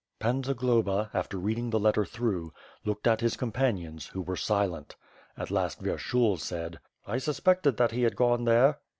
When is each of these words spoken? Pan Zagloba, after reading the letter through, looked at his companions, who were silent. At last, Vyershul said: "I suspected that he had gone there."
Pan 0.17 0.41
Zagloba, 0.41 1.11
after 1.13 1.37
reading 1.37 1.69
the 1.69 1.79
letter 1.79 2.05
through, 2.05 2.51
looked 2.83 3.05
at 3.05 3.21
his 3.21 3.37
companions, 3.37 4.07
who 4.07 4.23
were 4.23 4.35
silent. 4.35 4.95
At 5.37 5.51
last, 5.51 5.83
Vyershul 5.83 6.39
said: 6.39 6.79
"I 7.05 7.19
suspected 7.19 7.77
that 7.77 7.91
he 7.91 8.01
had 8.01 8.15
gone 8.15 8.45
there." 8.45 8.79